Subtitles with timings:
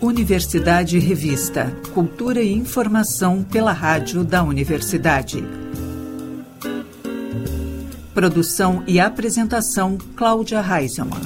[0.00, 1.72] Universidade Revista.
[1.94, 5.44] Cultura e informação pela rádio da universidade.
[8.14, 11.20] Produção e apresentação Cláudia Reisemann.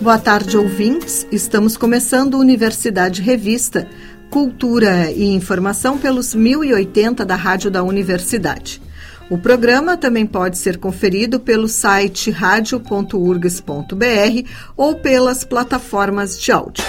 [0.00, 1.26] Boa tarde, ouvintes.
[1.30, 3.86] Estamos começando Universidade Revista,
[4.30, 8.80] Cultura e Informação pelos 1080 da Rádio da Universidade.
[9.28, 16.84] O programa também pode ser conferido pelo site radio.urgs.br ou pelas plataformas de áudio.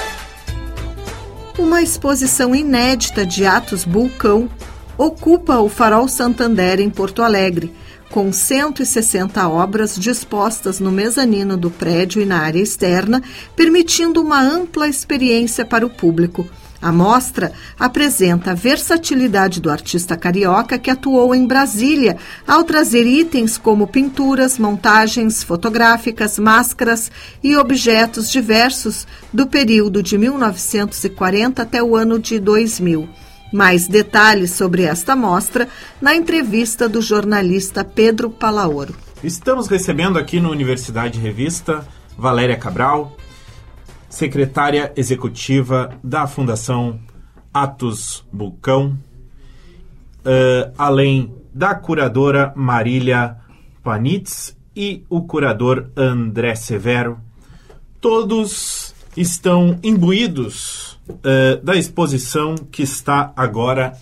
[1.58, 4.48] Uma exposição inédita de Atos Bulcão
[4.96, 7.74] ocupa o Farol Santander em Porto Alegre,
[8.12, 13.20] com 160 obras dispostas no mezanino do prédio e na área externa,
[13.56, 16.48] permitindo uma ampla experiência para o público.
[16.82, 23.56] A mostra apresenta a versatilidade do artista carioca que atuou em Brasília ao trazer itens
[23.56, 27.12] como pinturas, montagens fotográficas, máscaras
[27.44, 33.08] e objetos diversos do período de 1940 até o ano de 2000.
[33.54, 35.68] Mais detalhes sobre esta mostra
[36.02, 38.96] na entrevista do jornalista Pedro Palaoro.
[39.24, 41.86] Estamos recebendo aqui no Universidade Revista
[42.18, 43.16] Valéria Cabral,
[44.12, 47.00] secretária executiva da Fundação
[47.54, 48.98] Atos Bulcão,
[50.20, 53.38] uh, além da curadora Marília
[53.82, 57.20] Panitz e o curador André Severo.
[58.02, 63.94] Todos estão imbuídos uh, da exposição que está agora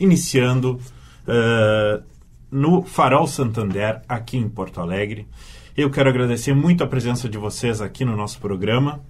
[0.00, 0.80] iniciando
[1.26, 2.02] uh,
[2.50, 5.26] no Farol Santander, aqui em Porto Alegre.
[5.76, 9.00] Eu quero agradecer muito a presença de vocês aqui no nosso programa.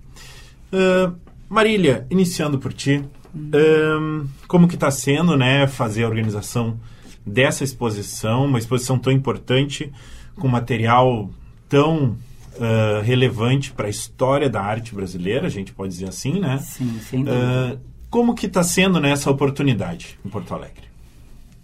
[0.72, 1.14] Uh,
[1.48, 3.02] Marília, iniciando por ti,
[3.34, 6.78] uh, como que está sendo, né, fazer a organização
[7.25, 9.92] dessa exposição, uma exposição tão importante,
[10.36, 11.30] com material
[11.69, 12.16] tão
[12.56, 16.59] uh, relevante para a história da arte brasileira, a gente pode dizer assim, né?
[16.59, 17.81] Sim, sem dúvida.
[18.10, 20.88] como que está sendo nessa oportunidade em Porto Alegre?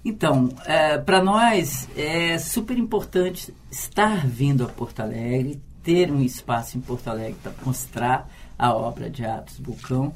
[0.05, 6.77] Então, é, para nós é super importante estar vindo a Porto Alegre, ter um espaço
[6.77, 8.29] em Porto Alegre para mostrar
[8.59, 10.13] a obra de Atos Bulcão.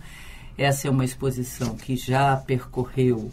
[0.56, 3.30] Essa é uma exposição que já percorreu,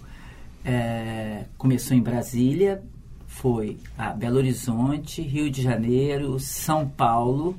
[0.63, 2.83] é, começou em Brasília,
[3.25, 7.57] foi a Belo Horizonte, Rio de Janeiro, São Paulo,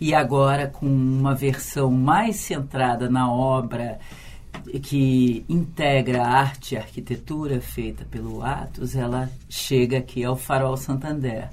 [0.00, 3.98] e agora com uma versão mais centrada na obra
[4.82, 10.76] que integra a arte e a arquitetura feita pelo Atos, ela chega aqui ao Farol
[10.76, 11.50] Santander.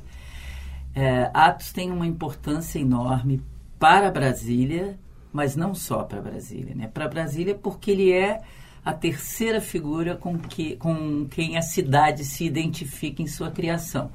[0.95, 3.41] É, Atos tem uma importância enorme
[3.79, 4.97] para Brasília
[5.33, 6.87] mas não só para Brasília, né?
[6.87, 8.39] Para Brasília porque ele é
[8.85, 14.11] a terceira figura com, que, com quem a cidade se identifica em sua criação.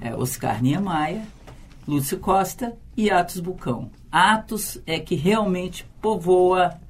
[0.00, 1.22] É Oscar Niemeyer,
[1.86, 3.90] Lúcio Costa e Atos Bucão.
[4.10, 6.80] Atos é que realmente povoa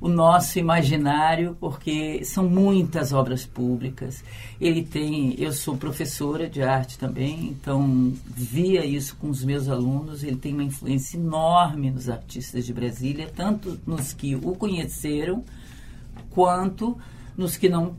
[0.00, 4.22] o nosso imaginário, porque são muitas obras públicas.
[4.60, 10.22] Ele tem, eu sou professora de arte também, então via isso com os meus alunos.
[10.22, 15.44] Ele tem uma influência enorme nos artistas de Brasília, tanto nos que o conheceram,
[16.30, 16.96] quanto
[17.36, 17.96] nos que não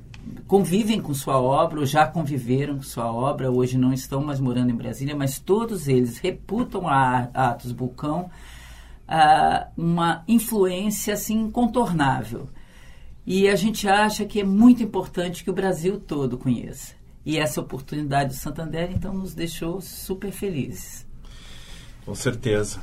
[0.48, 4.72] convivem com sua obra, ou já conviveram com sua obra, hoje não estão mais morando
[4.72, 8.30] em Brasília, mas todos eles reputam a Atos Bulcão
[9.10, 12.48] uh, uma influência assim incontornável.
[13.26, 16.94] E a gente acha que é muito importante que o Brasil todo conheça.
[17.26, 21.06] E essa oportunidade do Santander, então, nos deixou super felizes.
[22.06, 22.80] Com certeza.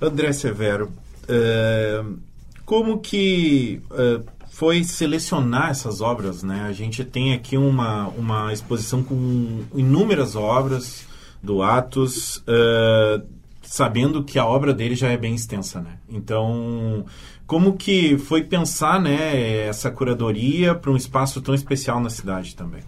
[0.00, 0.92] André Severo,
[1.24, 2.18] uh,
[2.64, 6.42] como que uh, foi selecionar essas obras?
[6.42, 6.64] Né?
[6.68, 11.06] A gente tem aqui uma, uma exposição com inúmeras obras
[11.42, 12.38] do Atos.
[12.38, 13.41] Uh,
[13.72, 15.92] sabendo que a obra dele já é bem extensa, né?
[16.06, 17.06] Então,
[17.46, 22.82] como que foi pensar, né, essa curadoria para um espaço tão especial na cidade também?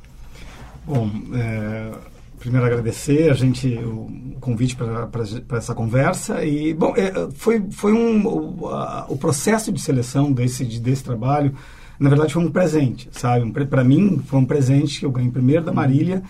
[0.87, 1.91] Bom, é,
[2.39, 8.27] primeiro agradecer a gente o convite para essa conversa e bom, é, foi foi um
[8.27, 11.55] o, a, o, processo de seleção desse desse trabalho
[11.99, 13.43] na verdade foi um presente, sabe?
[13.43, 16.23] Um, para mim foi um presente que eu ganhei primeiro da Marília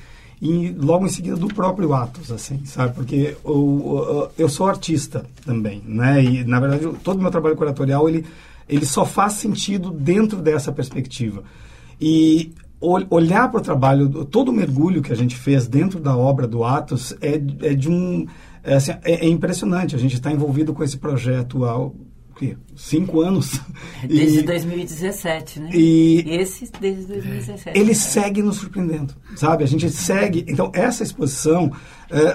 [0.44, 2.92] e logo em seguida do próprio Atos, assim, sabe?
[2.92, 6.22] Porque eu, eu sou artista também, né?
[6.22, 8.26] E, na verdade, todo o meu trabalho curatorial, ele,
[8.68, 11.42] ele só faz sentido dentro dessa perspectiva.
[11.98, 16.46] E olhar para o trabalho, todo o mergulho que a gente fez dentro da obra
[16.46, 18.26] do Atos é, é de um...
[18.62, 19.96] É, assim, é, é impressionante.
[19.96, 21.90] A gente está envolvido com esse projeto há
[22.36, 23.60] que, cinco anos.
[24.06, 25.70] Desde E- 2017, né?
[25.72, 27.78] e- Esse desde 2017.
[27.78, 29.64] ele segue nos surpreendendo, sabe?
[29.64, 30.44] A gente segue.
[30.48, 31.70] Então, essa exposição
[32.10, 32.26] é, é,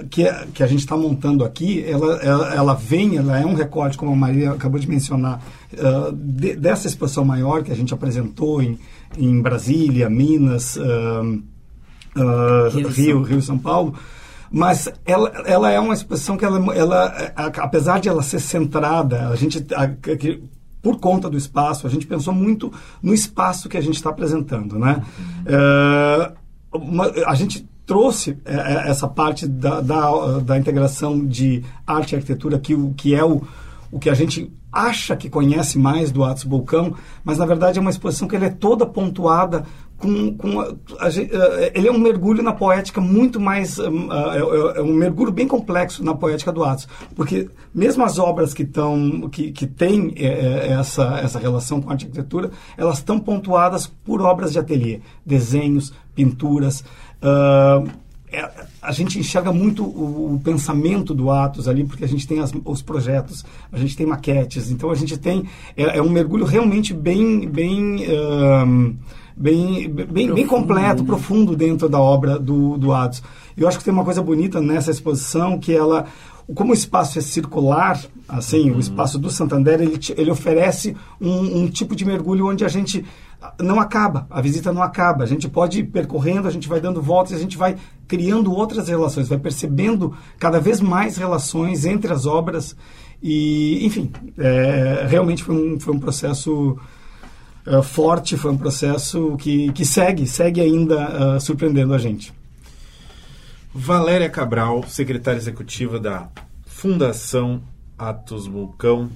[0.00, 0.24] é, que,
[0.54, 4.12] que a gente está montando aqui, ela, ela, ela vem, ela é um recorte, como
[4.12, 8.78] a Maria acabou de mencionar, é, de- dessa exposição maior que a gente apresentou em,
[9.18, 10.82] em Brasília, Minas, é,
[12.16, 13.94] é, Rio e Rio, São- Rio e São Paulo.
[14.58, 19.36] Mas ela, ela é uma exposição que, ela, ela, apesar de ela ser centrada, a
[19.36, 20.42] gente, a- que-
[20.80, 22.72] por conta do espaço, a gente pensou muito
[23.02, 25.02] no espaço que a gente está apresentando, né?
[25.44, 26.32] É,
[26.72, 32.16] uma- a gente trouxe é, é, essa parte da, da, da integração de arte e
[32.16, 33.42] arquitetura, que, que é o,
[33.92, 37.80] o que a gente acha que conhece mais do Atos Vulcão, mas na verdade é
[37.80, 39.64] uma exposição que ela é toda pontuada
[39.98, 44.32] com, com a- a gen- eh, ele é um mergulho na poética muito mais ah,
[44.34, 48.52] é, é- é um mergulho bem complexo na poética do Atos porque mesmo as obras
[48.52, 53.18] que estão que, que têm eh, eh, essa essa relação com a arquitetura elas estão
[53.18, 56.84] pontuadas por obras de ateliê desenhos pinturas
[58.32, 58.50] é,
[58.82, 62.52] a gente enxerga muito o, o pensamento do Atos ali, porque a gente tem as-
[62.64, 65.44] os projetos, a gente tem maquetes, então a gente tem.
[65.76, 67.48] É, é um mergulho realmente bem.
[67.48, 68.94] bem ahn,
[69.38, 71.06] Bem, bem, bem completo, né?
[71.06, 73.22] profundo dentro da obra do, do Atos.
[73.54, 76.06] Eu acho que tem uma coisa bonita nessa exposição que ela,
[76.54, 81.68] como o espaço é circular, assim, o espaço do Santander, ele, ele oferece um, um
[81.68, 83.04] tipo de mergulho onde a gente
[83.60, 85.24] não acaba, a visita não acaba.
[85.24, 87.76] A gente pode ir percorrendo, a gente vai dando voltas, a gente vai
[88.08, 92.74] criando outras relações, vai percebendo cada vez mais relações entre as obras.
[93.22, 96.78] E, enfim, é, realmente foi um, foi um processo
[97.66, 101.04] é, forte, foi um processo que, que segue, segue ainda
[101.34, 102.32] ah, surpreendendo a gente.
[103.74, 106.28] Valéria Cabral, secretária executiva da
[106.64, 107.60] Fundação
[107.98, 109.10] Atos Vulcão,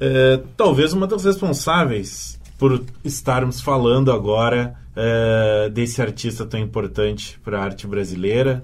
[0.00, 7.58] eh, talvez uma das responsáveis por estarmos falando agora eh, desse artista tão importante para
[7.58, 8.62] a arte brasileira.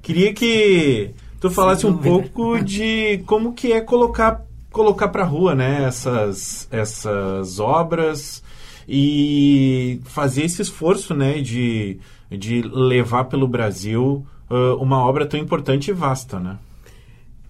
[0.00, 1.10] Queria que
[1.40, 7.60] tu falasse um pouco de como que é colocar colocar para rua, né, essas essas
[7.60, 8.42] obras
[8.88, 11.98] e fazer esse esforço, né, de
[12.30, 16.58] de levar pelo Brasil ah, uma obra tão importante e vasta, né?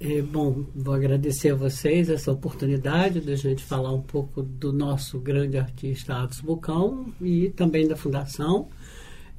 [0.00, 4.72] É, bom, vou agradecer a vocês essa oportunidade de a gente falar um pouco do
[4.72, 8.68] nosso grande artista Atos Bucão e também da Fundação.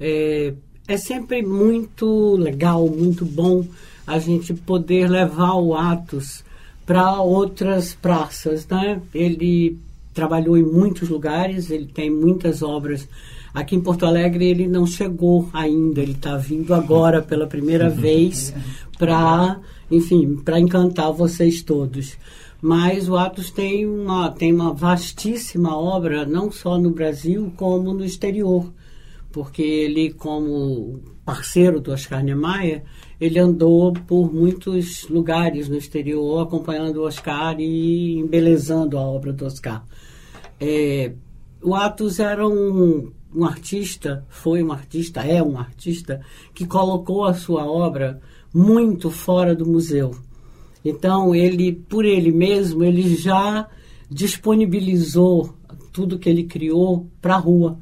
[0.00, 0.54] É,
[0.88, 3.66] é sempre muito legal, muito bom
[4.06, 6.42] a gente poder levar o Atos
[6.86, 9.00] para outras praças, né?
[9.14, 9.78] Ele
[10.14, 13.08] trabalhou em muitos lugares, ele tem muitas obras.
[13.52, 18.54] Aqui em Porto Alegre ele não chegou ainda, ele está vindo agora pela primeira vez
[18.98, 22.16] para, enfim, para encantar vocês todos.
[22.62, 28.04] Mas o Atos tem uma, tem uma vastíssima obra, não só no Brasil, como no
[28.04, 28.72] exterior.
[29.30, 32.82] Porque ele, como parceiro do Oscar Niemeyer,
[33.20, 39.44] ele andou por muitos lugares no exterior acompanhando o Oscar e embelezando a obra do
[39.44, 39.84] Oscar.
[40.66, 41.12] É,
[41.62, 46.22] o Atos era um, um artista, foi um artista, é um artista,
[46.54, 48.18] que colocou a sua obra
[48.52, 50.16] muito fora do museu.
[50.82, 53.68] Então, ele, por ele mesmo, ele já
[54.10, 55.54] disponibilizou
[55.92, 57.78] tudo que ele criou para a rua,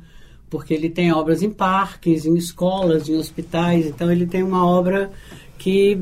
[0.51, 5.13] porque ele tem obras em parques, em escolas, em hospitais, então ele tem uma obra
[5.57, 6.01] que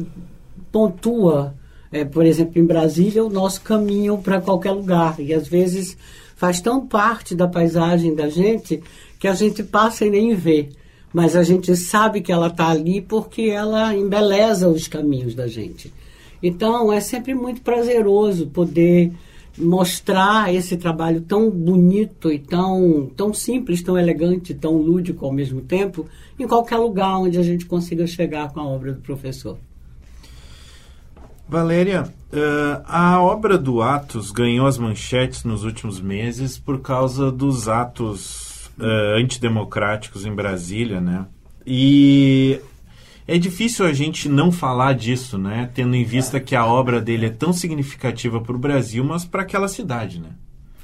[0.72, 1.54] pontua,
[1.92, 5.96] é, por exemplo, em Brasília, o nosso caminho para qualquer lugar, e às vezes
[6.40, 8.82] faz tão parte da paisagem da gente
[9.18, 10.70] que a gente passa e nem vê.
[11.12, 15.92] Mas a gente sabe que ela está ali porque ela embeleza os caminhos da gente.
[16.42, 19.12] Então é sempre muito prazeroso poder
[19.58, 25.60] mostrar esse trabalho tão bonito e tão, tão simples, tão elegante, tão lúdico ao mesmo
[25.60, 26.06] tempo,
[26.38, 29.58] em qualquer lugar onde a gente consiga chegar com a obra do professor.
[31.50, 37.68] Valéria, eh, a obra do Atos ganhou as manchetes nos últimos meses por causa dos
[37.68, 41.26] atos eh, antidemocráticos em Brasília, né?
[41.66, 42.60] E
[43.26, 45.68] é difícil a gente não falar disso, né?
[45.74, 49.42] Tendo em vista que a obra dele é tão significativa para o Brasil, mas para
[49.42, 50.30] aquela cidade, né?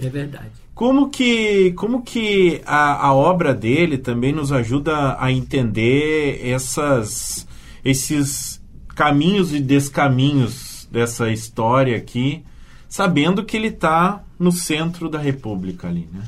[0.01, 0.51] É verdade.
[0.75, 7.49] Como que, como que a, a obra dele também nos ajuda a entender essas,
[7.83, 8.56] esses
[8.97, 12.43] caminhos e descaminhos dessa história aqui,
[12.89, 16.23] sabendo que ele está no centro da República ali, né?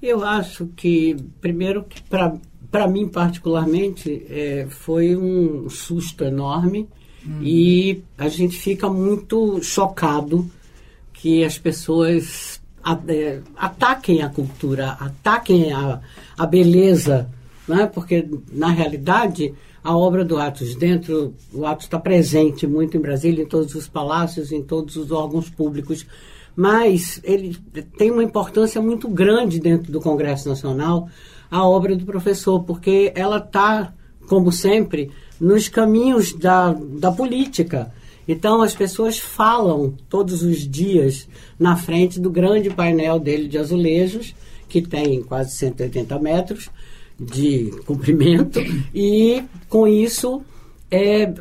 [0.00, 6.88] Eu acho que, primeiro, que para mim particularmente, é, foi um susto enorme
[7.40, 10.48] e a gente fica muito chocado
[11.12, 12.60] que as pessoas
[13.08, 16.00] é, ataquem a cultura, ataquem a,
[16.36, 17.30] a beleza,
[17.66, 17.86] né?
[17.86, 19.54] porque na realidade
[19.84, 23.86] a obra do Atos dentro, o Atos está presente muito em Brasília, em todos os
[23.86, 26.06] palácios, em todos os órgãos públicos,
[26.56, 27.54] mas ele
[27.98, 31.06] tem uma importância muito grande dentro do Congresso Nacional,
[31.50, 33.92] a obra do professor, porque ela está,
[34.26, 37.92] como sempre, nos caminhos da, da política.
[38.26, 44.34] Então as pessoas falam todos os dias na frente do grande painel dele de azulejos,
[44.66, 46.70] que tem quase 180 metros
[47.18, 48.60] de comprimento,
[48.94, 50.42] e com isso
[50.90, 51.32] é,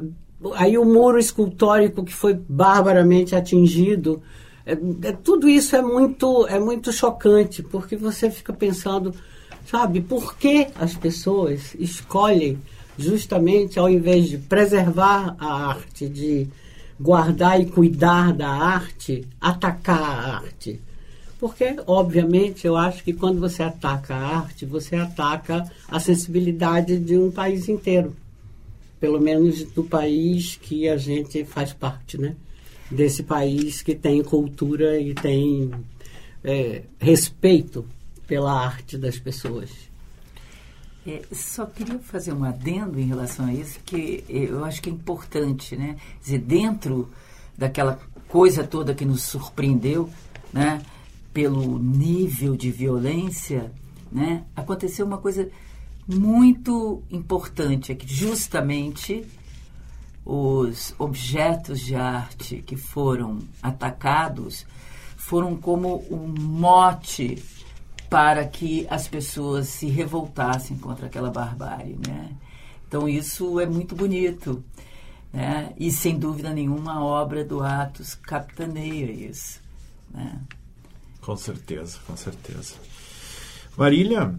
[0.56, 4.22] aí o muro escultórico que foi barbaramente atingido.
[4.66, 9.14] É, é, tudo isso é muito, é muito chocante, porque você fica pensando,
[9.66, 12.58] sabe, por que as pessoas escolhem
[12.98, 16.48] justamente ao invés de preservar a arte, de
[17.00, 20.80] guardar e cuidar da arte, atacar a arte.
[21.44, 27.18] Porque, obviamente, eu acho que quando você ataca a arte, você ataca a sensibilidade de
[27.18, 28.16] um país inteiro.
[28.98, 32.34] Pelo menos do país que a gente faz parte, né?
[32.90, 35.70] Desse país que tem cultura e tem
[36.46, 37.86] é, respeito
[38.26, 39.70] pela arte das pessoas.
[41.06, 44.94] É, só queria fazer um adendo em relação a isso, que eu acho que é
[44.94, 45.98] importante, né?
[46.20, 47.10] Quer dizer, dentro
[47.58, 50.10] daquela coisa toda que nos surpreendeu,
[50.54, 50.82] né?
[51.34, 53.72] Pelo nível de violência,
[54.12, 54.44] né?
[54.56, 55.50] Aconteceu uma coisa
[56.08, 59.26] muito importante, é que justamente
[60.26, 64.66] os objetos de arte que foram atacados
[65.18, 67.44] foram como um mote
[68.10, 72.30] para que as pessoas se revoltassem contra aquela barbárie, né?
[72.88, 74.64] Então isso é muito bonito,
[75.32, 75.74] né?
[75.78, 79.60] E sem dúvida nenhuma a obra do Atos capitaneia isso,
[80.12, 80.40] né?
[81.24, 82.76] Com certeza, com certeza.
[83.78, 84.36] Marília,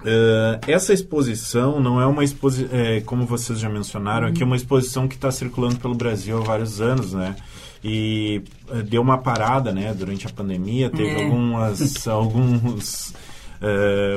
[0.00, 4.32] uh, essa exposição não é uma exposição, é, como vocês já mencionaram, uhum.
[4.32, 7.36] aqui é uma exposição que está circulando pelo Brasil há vários anos, né?
[7.82, 11.24] e eh, deu uma parada, né, durante a pandemia, teve é.
[11.24, 13.14] algumas, alguns,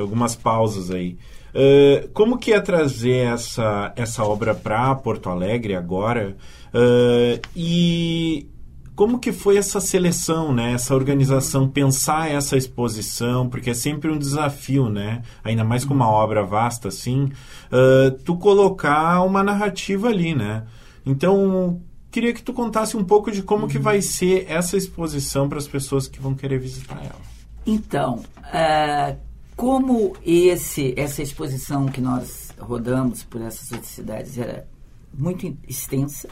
[0.00, 1.16] algumas pausas aí.
[1.54, 6.36] Uh, como que é trazer essa, essa obra para Porto Alegre agora?
[6.74, 8.48] Uh, e
[8.94, 10.72] como que foi essa seleção, né?
[10.72, 15.22] Essa organização, pensar essa exposição, porque é sempre um desafio, né?
[15.42, 20.64] Ainda mais com uma obra vasta assim, uh, tu colocar uma narrativa ali, né?
[21.04, 23.68] Então, queria que tu contasse um pouco de como uhum.
[23.68, 27.20] que vai ser essa exposição para as pessoas que vão querer visitar ela.
[27.66, 29.16] Então, uh,
[29.56, 34.66] como esse, essa exposição que nós rodamos por essas outras cidades era
[35.12, 36.28] muito extensa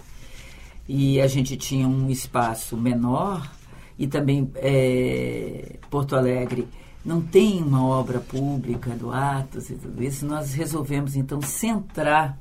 [0.89, 3.51] e a gente tinha um espaço menor
[3.99, 6.67] e também é, Porto Alegre
[7.05, 12.39] não tem uma obra pública do Atos e tudo isso, nós resolvemos então centrar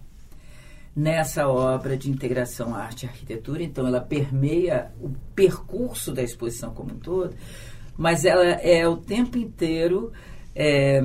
[0.95, 3.63] nessa obra de integração arte e arquitetura.
[3.63, 7.33] Então, ela permeia o percurso da exposição como um todo,
[7.98, 10.12] mas ela é o tempo inteiro
[10.55, 11.01] é,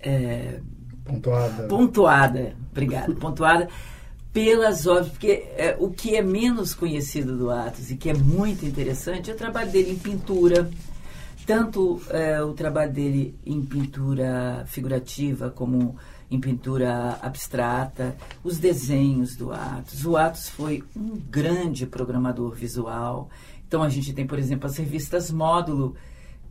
[0.00, 0.60] é,
[1.04, 1.68] pontuada.
[1.68, 3.68] Pontuada, obrigada, pontuada
[4.32, 8.64] pelas obras, porque é, o que é menos conhecido do Atos e que é muito
[8.64, 10.70] interessante é o trabalho dele em pintura,
[11.46, 15.96] tanto é, o trabalho dele em pintura figurativa como
[16.30, 20.04] em pintura abstrata, os desenhos do Atos.
[20.04, 23.28] O Atos foi um grande programador visual.
[23.66, 25.96] Então a gente tem, por exemplo, as revistas Módulo,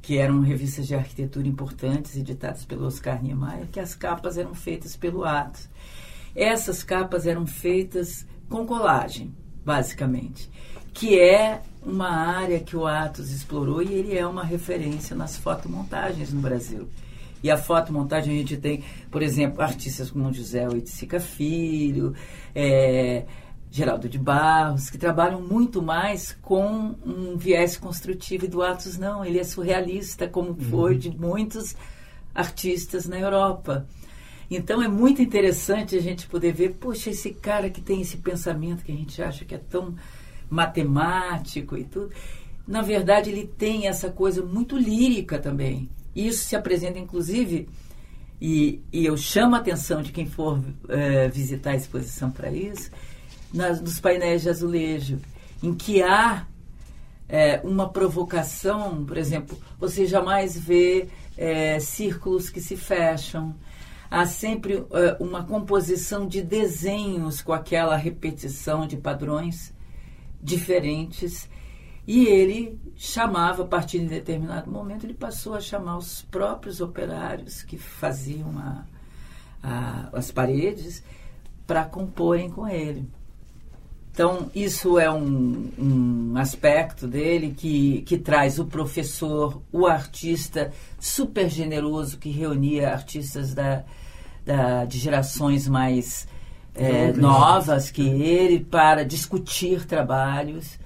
[0.01, 4.97] que eram revistas de arquitetura importantes, editadas pelo Oscar Niemeyer, que as capas eram feitas
[4.97, 5.69] pelo Atos.
[6.35, 9.33] Essas capas eram feitas com colagem,
[9.65, 10.49] basicamente,
[10.93, 16.33] que é uma área que o Atos explorou e ele é uma referência nas fotomontagens
[16.33, 16.87] no Brasil.
[17.41, 22.13] E a fotomontagem a gente tem, por exemplo, artistas como José Oiticica Filho,
[22.53, 23.23] é,
[23.71, 29.23] Geraldo de Barros, que trabalham muito mais com um viés construtivo e do Atos não,
[29.23, 30.55] ele é surrealista, como uhum.
[30.55, 31.75] foi de muitos
[32.33, 33.87] artistas na Europa.
[34.49, 38.83] Então é muito interessante a gente poder ver, poxa, esse cara que tem esse pensamento
[38.83, 39.95] que a gente acha que é tão
[40.49, 42.11] matemático e tudo,
[42.67, 45.89] na verdade ele tem essa coisa muito lírica também.
[46.15, 47.69] Isso se apresenta, inclusive,
[48.41, 52.89] e, e eu chamo a atenção de quem for é, visitar a exposição para isso,
[53.53, 55.19] nas, nos painéis de azulejo,
[55.61, 56.47] em que há
[57.27, 63.55] é, uma provocação, por exemplo, você jamais vê é, círculos que se fecham,
[64.09, 69.73] há sempre é, uma composição de desenhos com aquela repetição de padrões
[70.41, 71.49] diferentes
[72.07, 77.61] E ele chamava, a partir de determinado momento, ele passou a chamar os próprios operários
[77.61, 78.85] que faziam a,
[79.61, 81.03] a, as paredes
[81.67, 83.07] para comporem com ele.
[84.19, 91.49] Então, isso é um, um, aspecto dele que, que traz o professor, o artista super
[91.49, 93.81] generoso, que reunia artistas da,
[94.45, 96.27] da, de gerações mais
[96.75, 97.91] é, novas.
[97.91, 100.77] que ele para discutir trabalhos.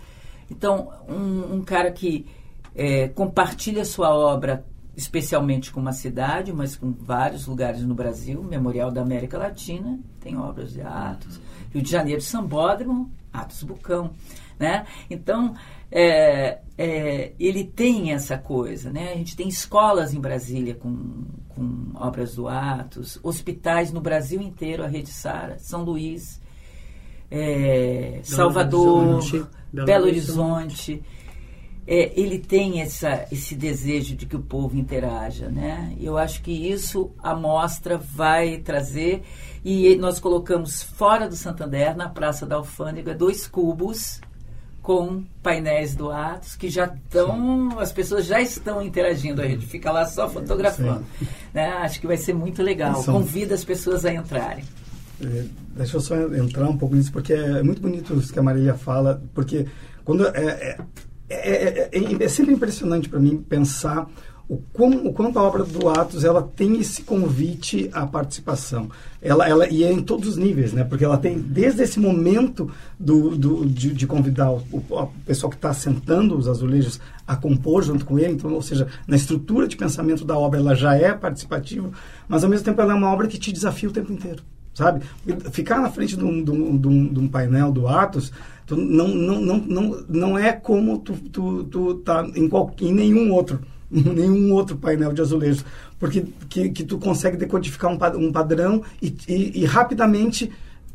[0.47, 2.27] Então, um, um cara que
[2.75, 4.63] é, compartilha sua obra,
[4.95, 10.37] especialmente com uma cidade, mas com vários lugares no Brasil, Memorial da América Latina, tem
[10.37, 11.41] obras de Atos,
[11.73, 14.11] Rio de Janeiro, Sambódromo, Atos Bucão,
[14.59, 14.85] né?
[15.09, 15.55] Então,
[15.91, 19.11] é, é, ele tem essa coisa, né?
[19.11, 24.83] A gente tem escolas em Brasília com, com obras do Atos, hospitais no Brasil inteiro,
[24.83, 26.39] a Rede Sara, São Luís,
[27.29, 31.03] é, Salvador, Horizonte, Belo, Belo Horizonte.
[31.85, 35.93] É, ele tem essa, esse desejo de que o povo interaja, né?
[35.99, 39.21] Eu acho que isso a mostra vai trazer
[39.65, 44.21] e nós colocamos fora do Santander, na Praça da Alfândega, dois cubos
[44.81, 49.91] com painéis do Atos que já estão, as pessoas já estão interagindo, a gente fica
[49.91, 51.05] lá só fotografando.
[51.53, 51.67] Né?
[51.67, 53.01] Acho que vai ser muito legal.
[53.01, 53.13] São...
[53.13, 54.65] Convida as pessoas a entrarem.
[55.21, 55.45] É,
[55.77, 58.73] deixa eu só entrar um pouco nisso, porque é muito bonito isso que a Marília
[58.73, 59.65] fala, porque
[60.03, 60.77] quando é, é,
[61.33, 64.07] é, é sempre impressionante para mim pensar
[64.47, 68.89] o, como, o quanto a obra do Atos ela tem esse convite à participação.
[69.21, 70.83] Ela, ela, e é em todos os níveis, né?
[70.83, 75.55] porque ela tem desde esse momento do, do, de, de convidar o, o, pessoal que
[75.55, 79.77] está sentando os azulejos a compor junto com ele, então, ou seja, na estrutura de
[79.77, 81.89] pensamento da obra ela já é participativa,
[82.27, 84.43] mas ao mesmo tempo ela é uma obra que te desafia o tempo inteiro.
[84.73, 85.05] Sabe?
[85.51, 88.31] Ficar na frente de um, de um, de um painel do Atos
[88.69, 93.31] não, não, não, não, não é como tu, tu, tu tá em, qual, em nenhum
[93.31, 93.59] outro
[93.93, 95.63] nenhum outro painel de azulejos,
[95.99, 100.49] porque que, que tu consegue decodificar um, um padrão e, e, e, rapidamente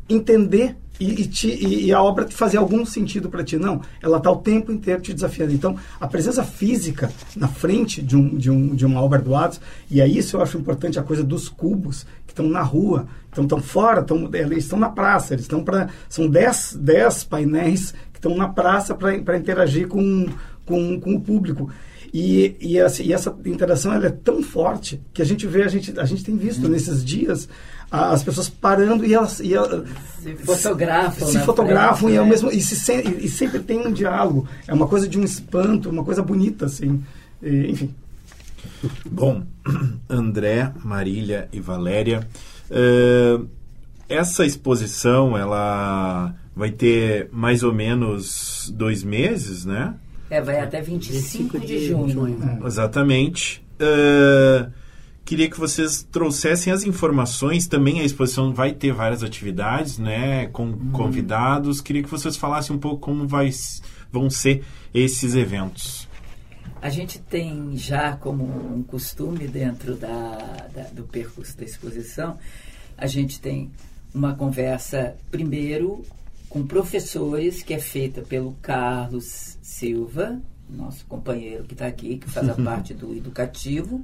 [0.09, 3.57] entender e, te, e, a obra fazer algum sentido para ti.
[3.57, 5.53] Não, ela está o tempo inteiro te desafiando.
[5.53, 9.61] Então, a presença física na frente de, um, de, um, de uma obra do Atos,
[9.89, 13.47] e é isso eu acho importante, a coisa dos cubos que estão na rua, estão
[13.47, 15.89] tão fora, tão, eles estão na praça, eles estão para.
[16.09, 20.27] São 10 painéis que estão na praça para interagir com,
[20.65, 21.69] com, com o público.
[22.13, 25.67] E, e, essa, e essa interação ela é tão forte que a gente vê, a
[25.67, 26.69] gente, a gente tem visto hum.
[26.69, 27.47] nesses dias
[27.91, 29.87] as pessoas parando e elas, e elas
[30.21, 32.29] se fotografam, se, fotografam frente, e, é né?
[32.29, 34.47] mesmo, e, se, e, e, sempre tem um diálogo.
[34.67, 37.03] É uma coisa de um espanto, uma coisa bonita, assim.
[37.41, 37.93] E, enfim.
[39.09, 39.43] Bom,
[40.09, 42.27] André, Marília e Valéria,
[42.69, 43.47] uh,
[44.07, 49.95] essa exposição ela vai ter mais ou menos dois meses, né?
[50.29, 52.37] É, vai até 25 de junho.
[52.61, 52.67] É.
[52.67, 53.63] Exatamente.
[53.81, 54.69] Uh,
[55.29, 57.67] queria que vocês trouxessem as informações.
[57.67, 60.47] Também a exposição vai ter várias atividades, né?
[60.47, 60.91] Com uhum.
[60.91, 61.81] convidados.
[61.81, 63.51] Queria que vocês falassem um pouco como vai,
[64.11, 66.07] vão ser esses eventos.
[66.81, 72.39] A gente tem já como um costume dentro da, da, do percurso da exposição,
[72.97, 73.69] a gente tem
[74.11, 76.03] uma conversa primeiro
[76.49, 82.49] com professores, que é feita pelo Carlos Silva, nosso companheiro que está aqui, que faz
[82.49, 84.03] a parte do educativo,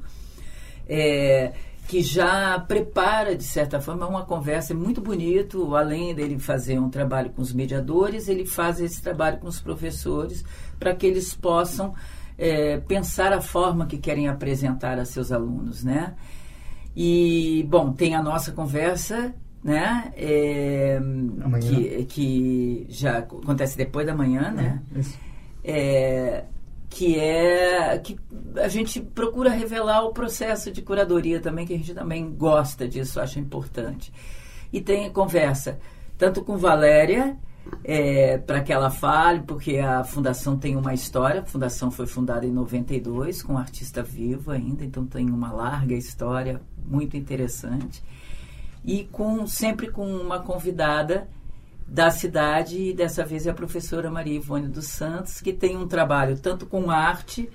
[0.87, 1.53] é,
[1.87, 7.29] que já prepara, de certa forma, uma conversa muito bonito, além dele fazer um trabalho
[7.31, 10.43] com os mediadores, ele faz esse trabalho com os professores,
[10.79, 11.93] para que eles possam
[12.37, 16.15] é, pensar a forma que querem apresentar a seus alunos, né?
[16.95, 19.33] E, bom, tem a nossa conversa
[19.65, 20.13] né?
[20.15, 20.99] É,
[21.59, 24.83] que, que já acontece depois da manhã, né?
[25.63, 26.43] É,
[26.95, 28.17] que é que
[28.55, 33.19] a gente procura revelar o processo de curadoria também, que a gente também gosta disso,
[33.19, 34.13] acha importante.
[34.71, 35.77] E tem conversa
[36.17, 37.37] tanto com Valéria,
[37.83, 41.41] é, para que ela fale, porque a fundação tem uma história.
[41.41, 45.95] A fundação foi fundada em 92, com um artista vivo ainda, então tem uma larga
[45.95, 48.01] história muito interessante
[48.85, 51.27] e com sempre com uma convidada
[51.87, 55.87] da cidade, e dessa vez é a professora Maria Ivone dos Santos, que tem um
[55.87, 57.49] trabalho tanto com arte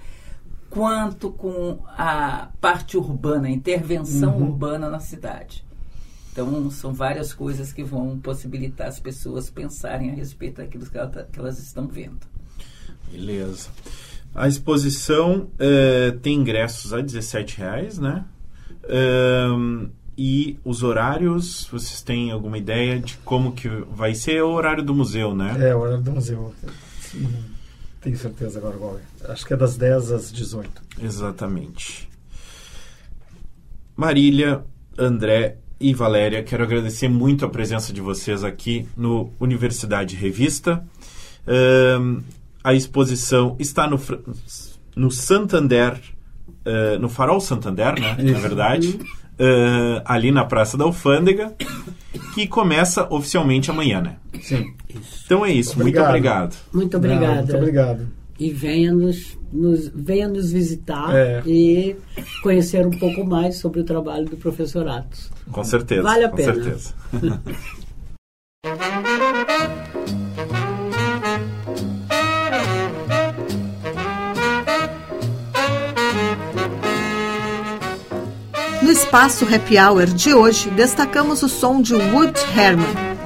[0.68, 4.50] quanto com a parte urbana, a intervenção uhum.
[4.50, 5.64] urbana na cidade.
[6.32, 11.08] Então, são várias coisas que vão possibilitar as pessoas pensarem a respeito daquilo que, ela,
[11.08, 12.20] tá, que elas estão vendo.
[13.10, 13.68] Beleza.
[14.32, 18.24] A exposição eh, tem ingressos a 17,00 reais, né?
[18.88, 19.90] Um,
[20.22, 24.94] e os horários, vocês têm alguma ideia de como que vai ser o horário do
[24.94, 25.56] museu, né?
[25.59, 26.54] É, o horário do museu.
[28.02, 29.33] Tenho certeza agora qual é.
[29.33, 30.70] Acho que é das 10 às 18.
[31.02, 32.06] Exatamente.
[33.96, 34.62] Marília,
[34.98, 40.85] André e Valéria, quero agradecer muito a presença de vocês aqui no Universidade Revista.
[41.46, 42.20] Ahn,
[42.62, 43.98] a exposição está no,
[44.94, 45.98] no Santander,
[46.66, 48.18] eh, no Farol Santander, né?
[48.22, 49.00] Na verdade,
[49.40, 51.55] eh, ali na Praça da Alfândega,
[52.35, 54.16] que começa oficialmente amanhã, né?
[54.42, 54.74] Sim.
[55.24, 56.09] Então é isso, muito Obrigado.
[56.09, 56.57] obrigado.
[56.72, 57.37] Muito Não, obrigada.
[57.37, 58.09] muito obrigado.
[58.38, 61.42] E venha nos, nos- venha nos visitar É.
[61.46, 61.96] e
[62.42, 65.31] conhecer um pouco mais sobre o trabalho do professor Atos.
[65.50, 66.03] Com certeza.
[66.03, 66.55] Vale a com pena.
[66.55, 66.94] certeza.
[79.00, 83.19] espaço Happy Hour de hoje, destacamos o som de Wood Herman.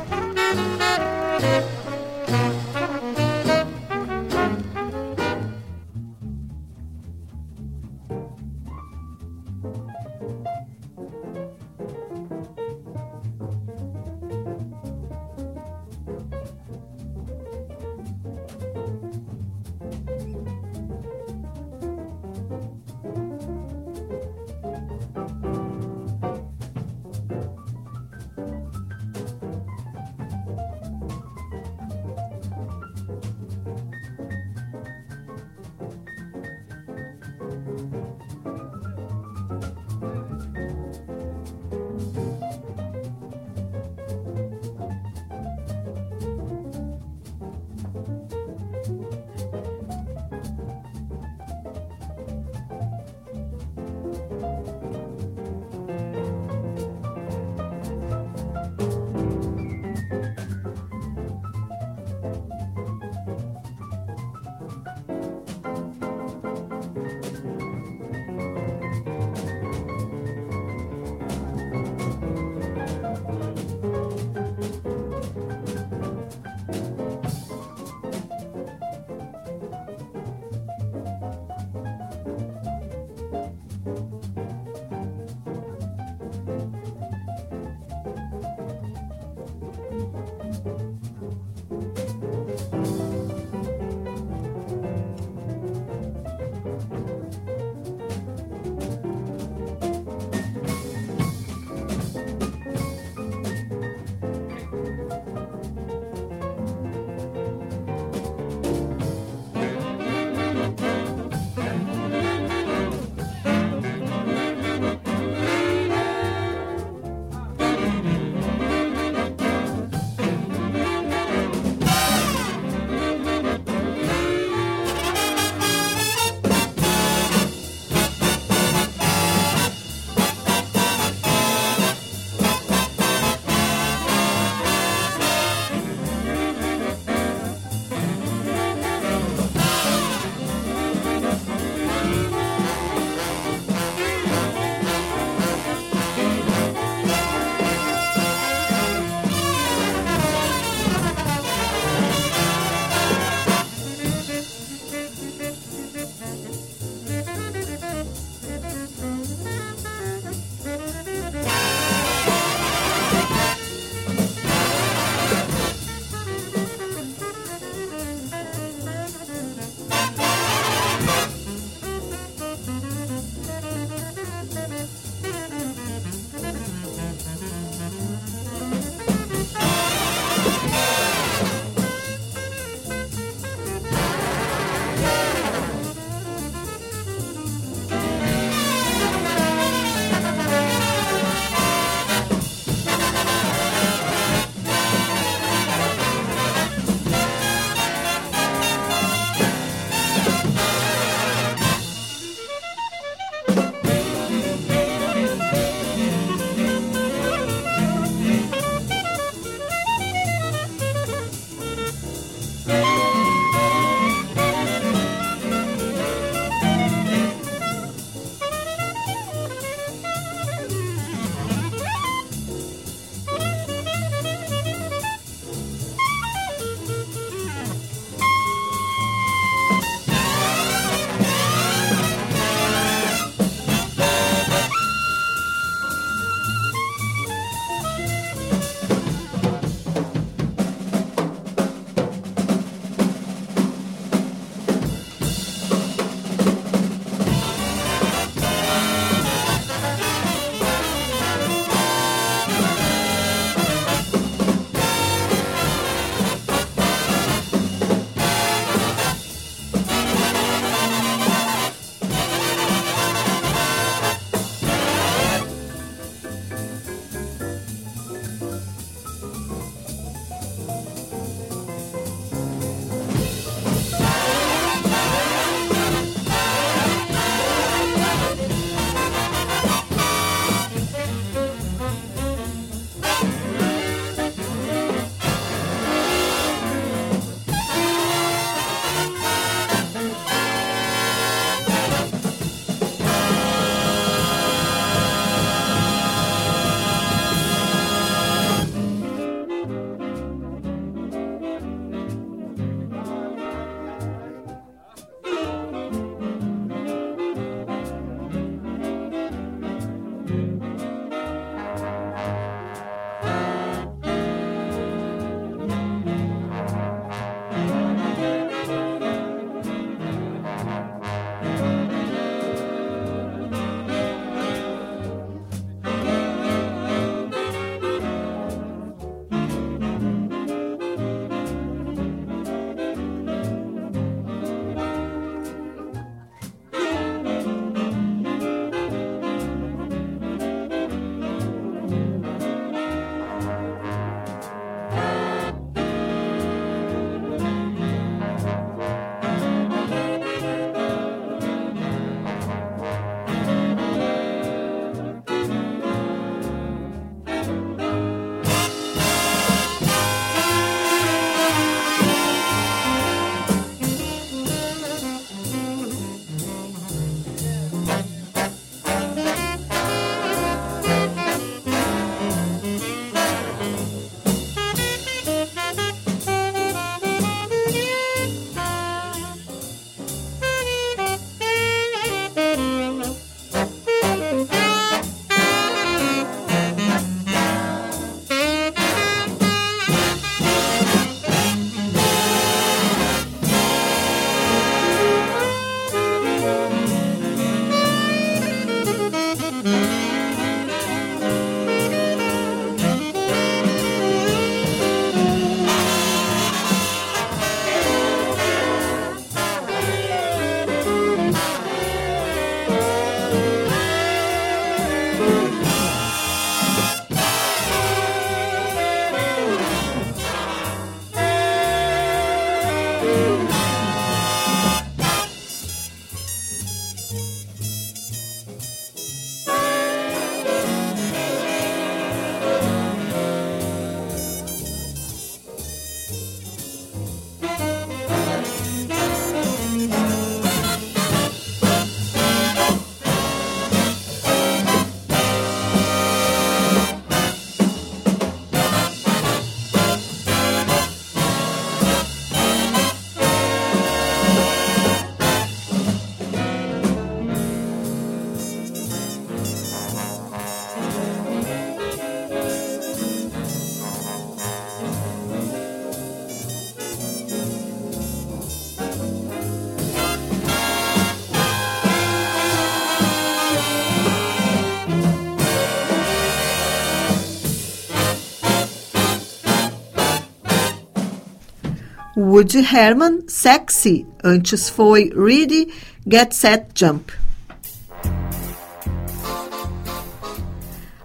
[482.34, 484.04] Woody Herman, Sexy.
[484.24, 485.68] Antes foi Ready,
[486.04, 487.12] Get Set, Jump.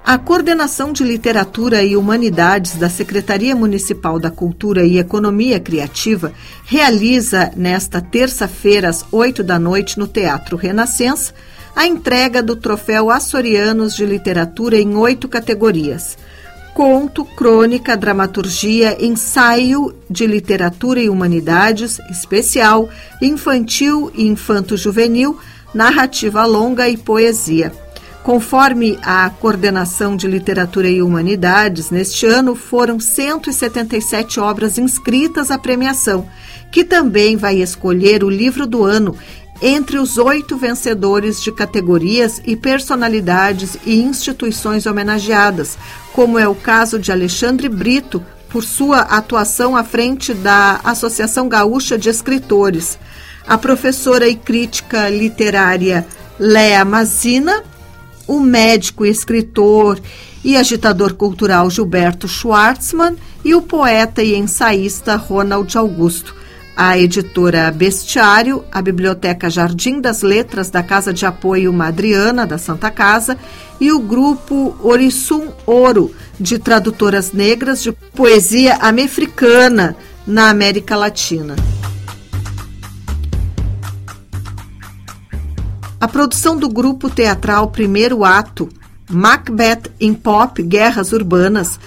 [0.03, 6.33] A coordenação de literatura e humanidades da Secretaria Municipal da Cultura e Economia Criativa
[6.65, 11.31] realiza nesta terça-feira às oito da noite no Teatro Renascença
[11.75, 16.17] a entrega do Troféu Açorianos de Literatura em oito categorias:
[16.79, 22.87] conto, crônica, dramaturgia, ensaio de literatura e humanidades, especial,
[23.21, 25.37] infantil e infanto-juvenil,
[25.73, 27.73] narrativa longa e poesia.
[28.23, 36.29] Conforme a Coordenação de Literatura e Humanidades, neste ano foram 177 obras inscritas à premiação,
[36.71, 39.17] que também vai escolher o livro do ano
[39.61, 45.77] entre os oito vencedores de categorias e personalidades e instituições homenageadas,
[46.13, 51.97] como é o caso de Alexandre Brito, por sua atuação à frente da Associação Gaúcha
[51.97, 52.97] de Escritores,
[53.47, 56.05] a professora e crítica literária
[56.39, 57.63] Léa Mazina
[58.29, 59.99] o médico, escritor
[60.45, 66.35] e agitador cultural Gilberto Schwartzman e o poeta e ensaísta Ronald Augusto.
[66.81, 72.89] A editora Bestiário, a Biblioteca Jardim das Letras da Casa de Apoio Madriana da Santa
[72.89, 73.37] Casa
[73.81, 79.93] e o grupo Orissum Ouro, de tradutoras negras de poesia americana
[80.25, 81.57] na América Latina.
[85.99, 88.69] A produção do grupo teatral Primeiro Ato,
[89.09, 91.77] Macbeth em Pop Guerras Urbanas,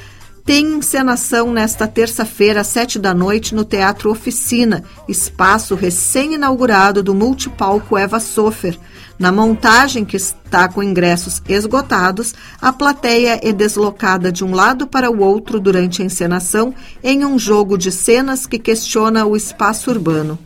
[0.45, 7.97] tem encenação nesta terça-feira, às sete da noite, no Teatro Oficina, espaço recém-inaugurado do multipalco
[7.97, 8.77] Eva Sofer.
[9.19, 15.11] Na montagem, que está com ingressos esgotados, a plateia é deslocada de um lado para
[15.11, 16.75] o outro durante a encenação
[17.05, 20.37] em um jogo de cenas que questiona o espaço urbano.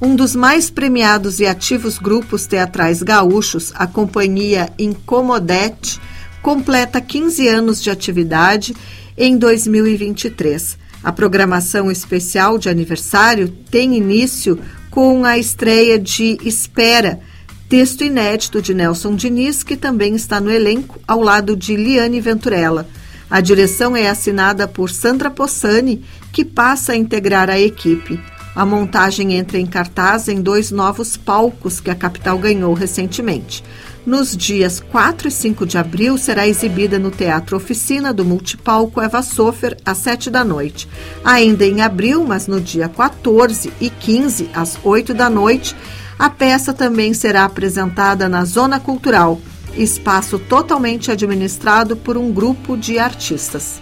[0.00, 5.98] Um dos mais premiados e ativos grupos teatrais gaúchos, a companhia Incomodete,
[6.48, 8.74] completa 15 anos de atividade
[9.18, 10.78] em 2023.
[11.04, 14.58] A programação especial de aniversário tem início
[14.90, 17.20] com a estreia de Espera,
[17.68, 22.88] texto inédito de Nelson Diniz, que também está no elenco, ao lado de Liane Venturella.
[23.28, 28.18] A direção é assinada por Sandra Possani, que passa a integrar a equipe.
[28.56, 33.62] A montagem entra em cartaz em dois novos palcos que a capital ganhou recentemente.
[34.08, 39.20] Nos dias 4 e 5 de abril, será exibida no Teatro Oficina do Multipalco Eva
[39.20, 40.88] Sofer, às 7 da noite.
[41.22, 45.76] Ainda em abril, mas no dia 14 e 15, às 8 da noite,
[46.18, 49.38] a peça também será apresentada na Zona Cultural,
[49.76, 53.78] espaço totalmente administrado por um grupo de artistas.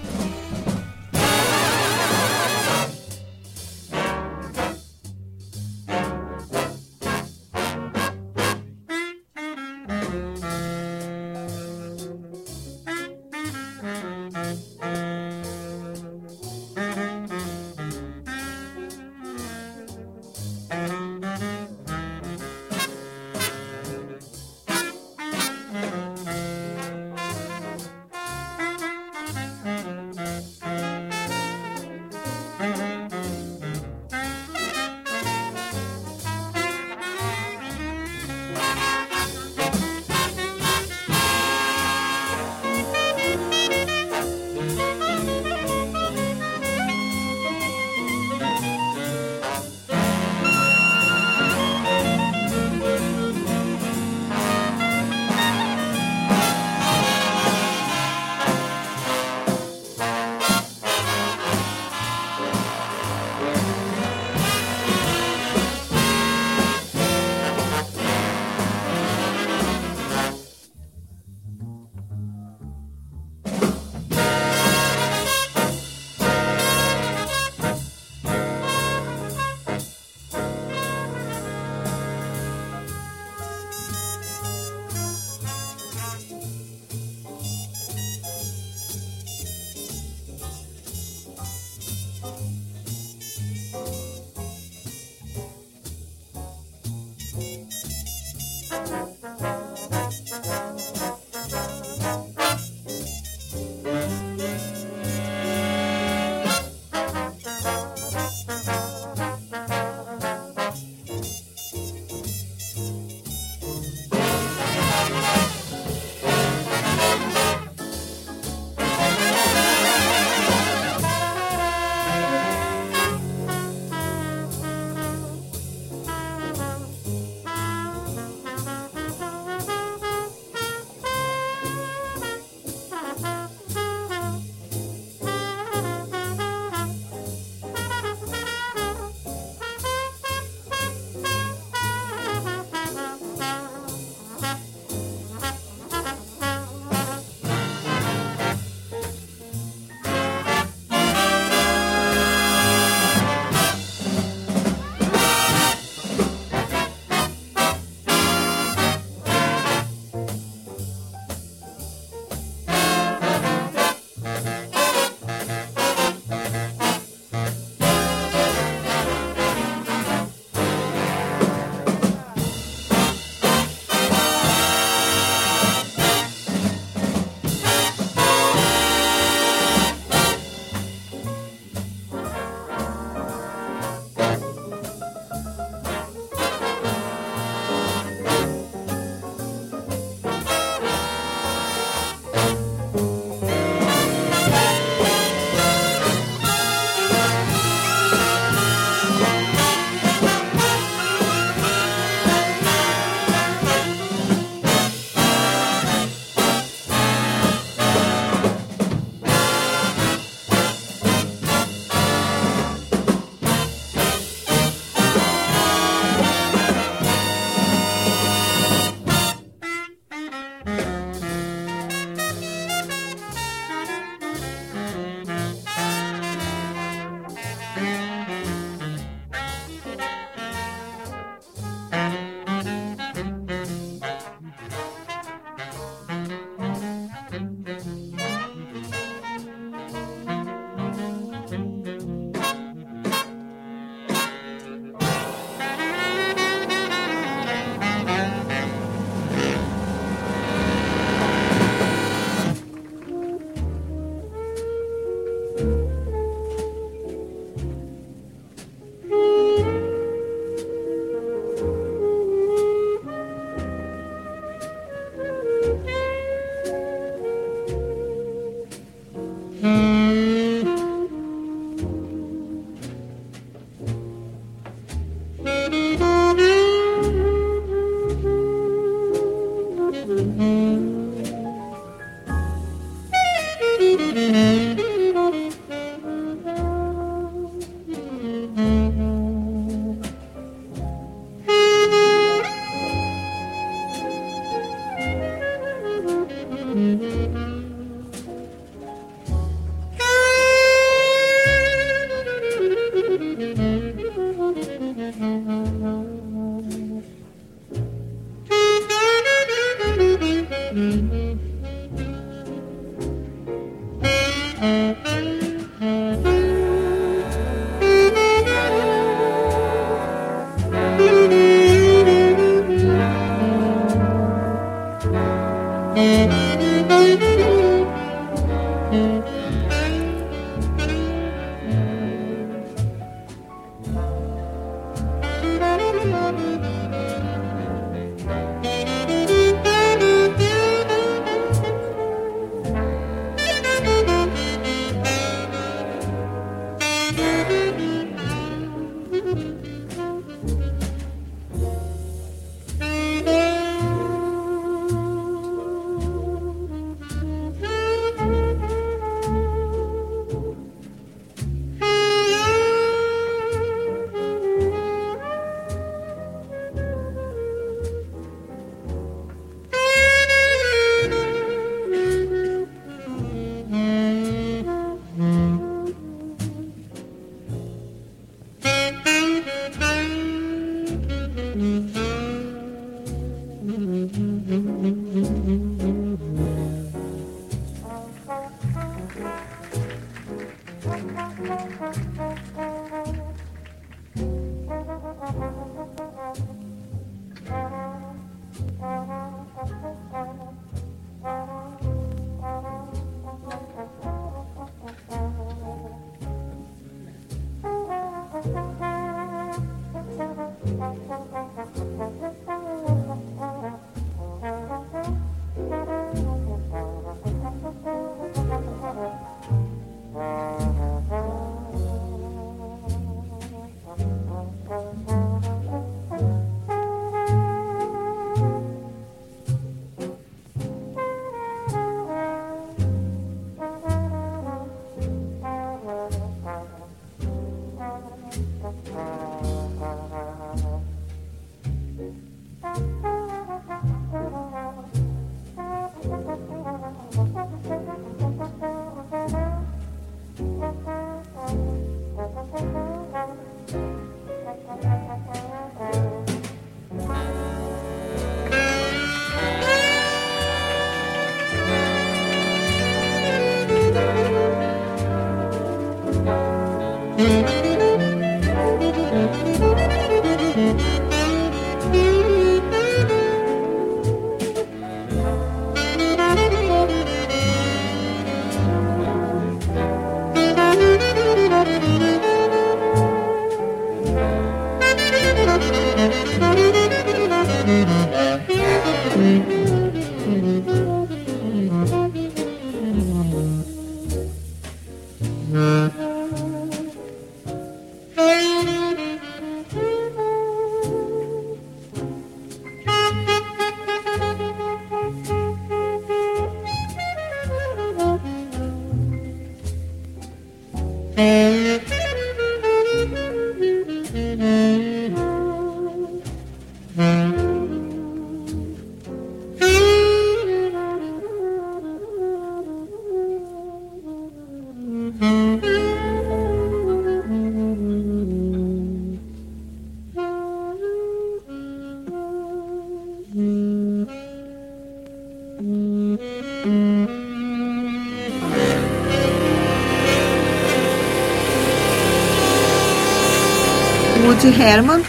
[544.58, 545.02] Herman,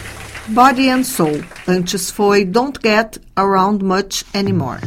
[0.49, 1.41] Body and Soul.
[1.65, 4.81] Antes foi Don't Get Around Much Anymore.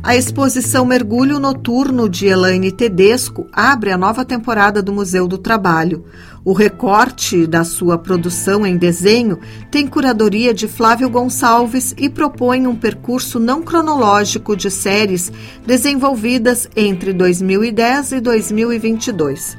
[0.00, 6.04] A exposição Mergulho Noturno de Elaine Tedesco abre a nova temporada do Museu do Trabalho.
[6.44, 9.40] O recorte da sua produção em desenho
[9.72, 15.32] tem curadoria de Flávio Gonçalves e propõe um percurso não cronológico de séries
[15.66, 19.58] desenvolvidas entre 2010 e 2022.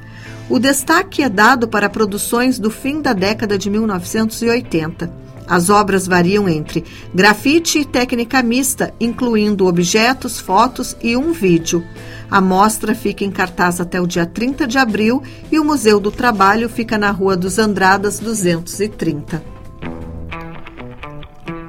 [0.51, 5.09] O destaque é dado para produções do fim da década de 1980.
[5.47, 6.83] As obras variam entre
[7.15, 11.81] grafite e técnica mista, incluindo objetos, fotos e um vídeo.
[12.29, 16.11] A mostra fica em cartaz até o dia 30 de abril e o Museu do
[16.11, 19.60] Trabalho fica na Rua dos Andradas 230.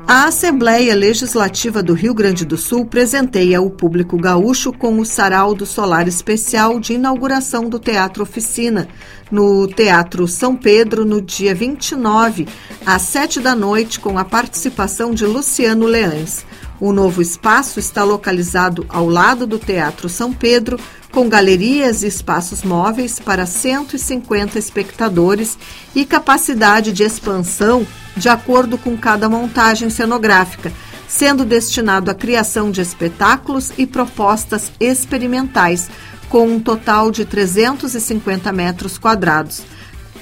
[0.07, 5.55] A Assembleia Legislativa do Rio Grande do Sul presenteia o público gaúcho com o Sarau
[5.55, 8.89] do Solar Especial de inauguração do Teatro Oficina,
[9.31, 12.47] no Teatro São Pedro, no dia 29,
[12.85, 16.45] às 7 da noite, com a participação de Luciano Leães.
[16.81, 20.81] O novo espaço está localizado ao lado do Teatro São Pedro,
[21.13, 25.59] com galerias e espaços móveis para 150 espectadores
[25.95, 27.87] e capacidade de expansão
[28.17, 30.73] de acordo com cada montagem cenográfica,
[31.07, 35.91] sendo destinado à criação de espetáculos e propostas experimentais,
[36.29, 39.63] com um total de 350 metros quadrados.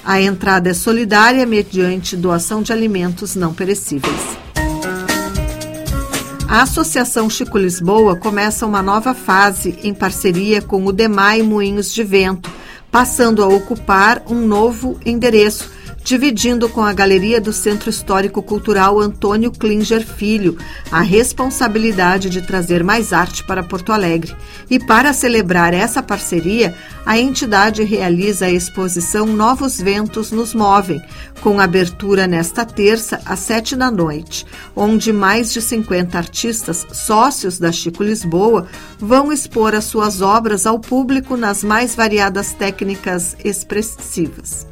[0.05, 4.40] A entrada é solidária mediante doação de alimentos não perecíveis.
[6.51, 12.03] A Associação Chico Lisboa começa uma nova fase em parceria com o DEMAI Moinhos de
[12.03, 12.51] Vento,
[12.91, 15.71] passando a ocupar um novo endereço
[16.03, 20.57] dividindo com a Galeria do Centro Histórico Cultural Antônio Klinger Filho
[20.91, 24.35] a responsabilidade de trazer mais arte para Porto Alegre.
[24.69, 26.75] E para celebrar essa parceria,
[27.05, 31.01] a entidade realiza a exposição Novos Ventos nos Movem,
[31.41, 37.73] com abertura nesta terça às sete da noite, onde mais de 50 artistas sócios da
[37.73, 38.67] Chico Lisboa
[38.99, 44.67] vão expor as suas obras ao público nas mais variadas técnicas expressivas.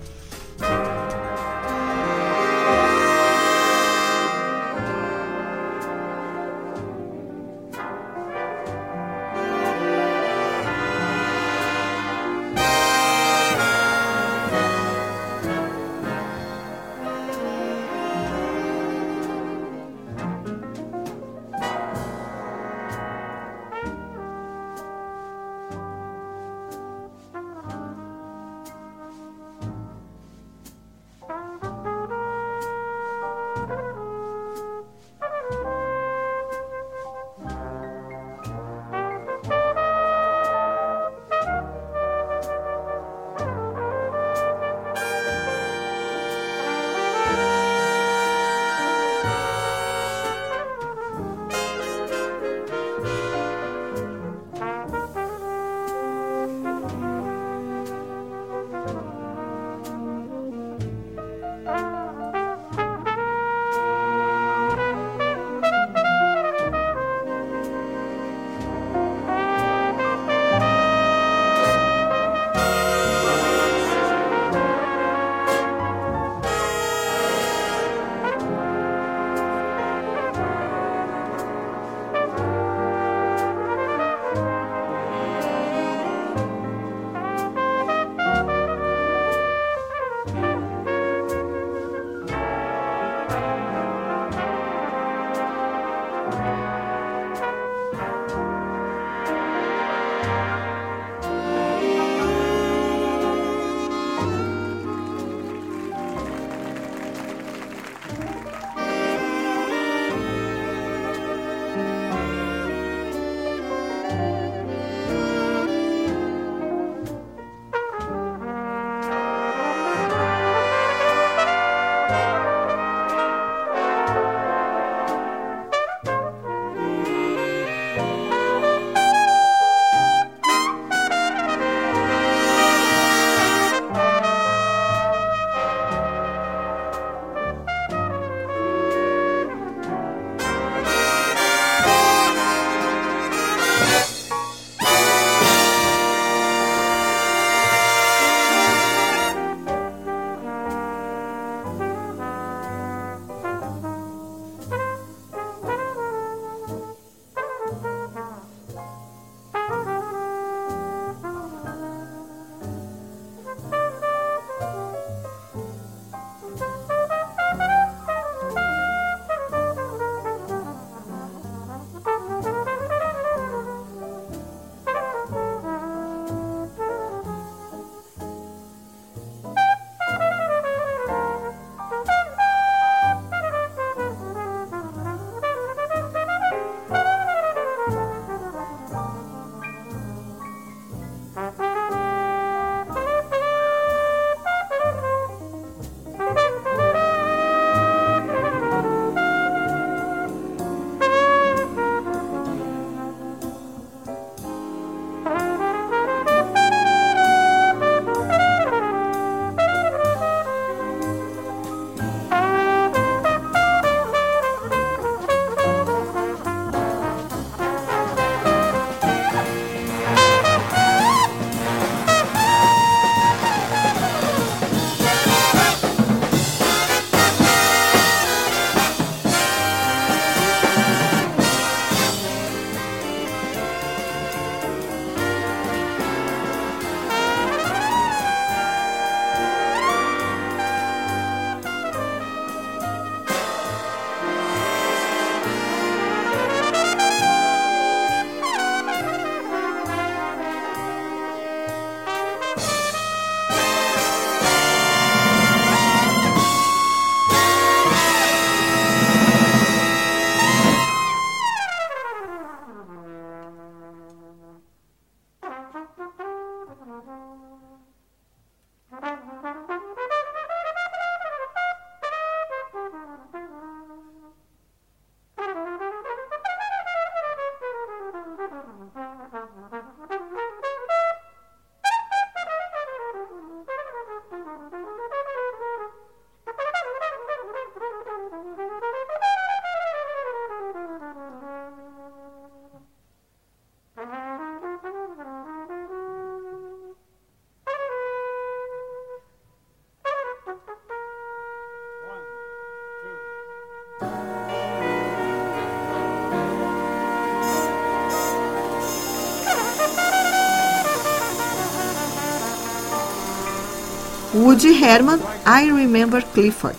[314.49, 316.75] Woody Herman, I Remember Clifford.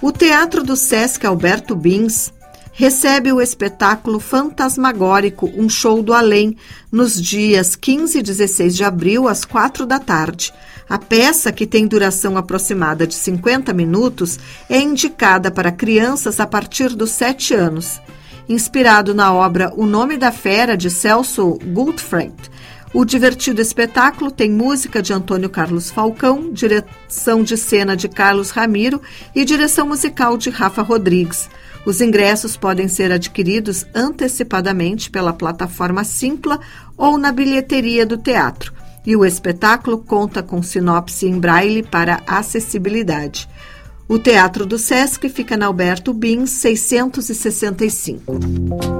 [0.00, 2.32] O Teatro do Sesc Alberto Bins
[2.72, 6.56] recebe o espetáculo fantasmagórico Um Show do Além
[6.92, 10.54] nos dias 15 e 16 de abril, às 4 da tarde.
[10.88, 14.38] A peça, que tem duração aproximada de 50 minutos,
[14.68, 18.00] é indicada para crianças a partir dos 7 anos.
[18.48, 22.49] Inspirado na obra O Nome da Fera, de Celso Goldfried,
[22.92, 29.00] o divertido espetáculo tem música de Antônio Carlos Falcão, direção de cena de Carlos Ramiro
[29.34, 31.48] e direção musical de Rafa Rodrigues.
[31.86, 36.58] Os ingressos podem ser adquiridos antecipadamente pela plataforma Simpla
[36.96, 38.72] ou na bilheteria do teatro.
[39.06, 43.48] E o espetáculo conta com sinopse em braille para acessibilidade.
[44.08, 48.99] O Teatro do Sesc fica na Alberto Bins 665.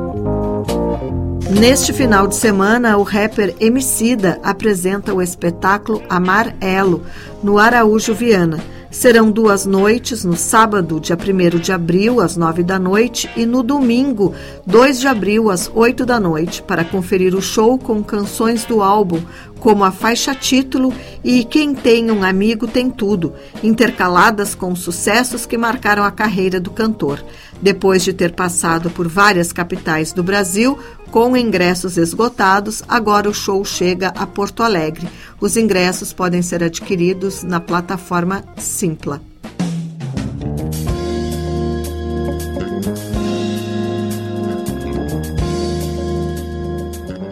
[1.50, 7.02] Neste final de semana, o rapper Emicida apresenta o espetáculo Amar Elo,
[7.42, 8.60] no Araújo Viana.
[8.90, 13.62] Serão duas noites, no sábado, dia 1 de abril, às 9 da noite, e no
[13.62, 14.34] domingo,
[14.66, 19.20] 2 de abril, às 8 da noite, para conferir o show com canções do álbum,
[19.60, 20.92] como a faixa título
[21.22, 23.32] e Quem Tem um Amigo Tem Tudo,
[23.62, 27.22] intercaladas com sucessos que marcaram a carreira do cantor.
[27.62, 30.78] Depois de ter passado por várias capitais do Brasil,
[31.10, 35.08] com ingressos esgotados, agora o show chega a Porto Alegre.
[35.40, 39.20] Os ingressos podem ser adquiridos na plataforma Simpla.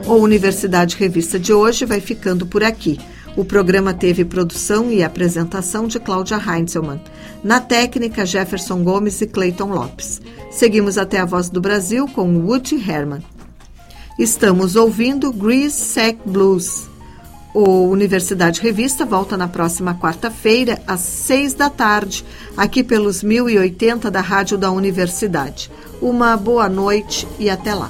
[0.07, 2.99] O Universidade Revista de hoje vai ficando por aqui.
[3.37, 7.01] O programa teve produção e apresentação de Cláudia Heinzelmann.
[7.45, 10.21] Na técnica, Jefferson Gomes e Clayton Lopes.
[10.51, 13.23] Seguimos até a Voz do Brasil com Woody Herman.
[14.19, 16.89] Estamos ouvindo Grease Sack Blues.
[17.55, 22.25] O Universidade Revista volta na próxima quarta-feira, às seis da tarde,
[22.57, 25.71] aqui pelos 1080 da Rádio da Universidade.
[26.03, 27.89] Uma boa noite e até lá.